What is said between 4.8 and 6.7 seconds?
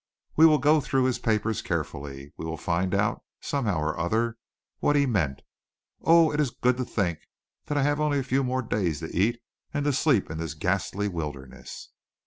he meant. Oh! It is